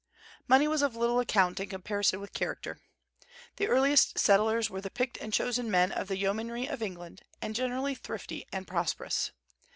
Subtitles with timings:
[0.47, 2.79] Money was of little account in comparison with character.
[3.57, 7.53] The earliest settlers were the picked and chosen men of the yeomanry of England, and
[7.53, 9.29] generally thrifty and prosperous.